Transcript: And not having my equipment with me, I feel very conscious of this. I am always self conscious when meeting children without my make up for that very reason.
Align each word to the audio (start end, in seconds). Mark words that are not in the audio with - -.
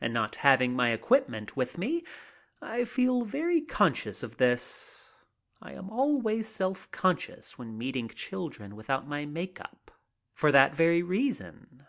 And 0.00 0.14
not 0.14 0.36
having 0.46 0.76
my 0.76 0.90
equipment 0.92 1.56
with 1.56 1.76
me, 1.76 2.04
I 2.62 2.84
feel 2.84 3.22
very 3.24 3.60
conscious 3.60 4.22
of 4.22 4.36
this. 4.36 5.12
I 5.60 5.72
am 5.72 5.90
always 5.90 6.46
self 6.46 6.88
conscious 6.92 7.58
when 7.58 7.76
meeting 7.76 8.08
children 8.10 8.76
without 8.76 9.08
my 9.08 9.24
make 9.26 9.60
up 9.60 9.90
for 10.32 10.52
that 10.52 10.76
very 10.76 11.02
reason. 11.02 11.84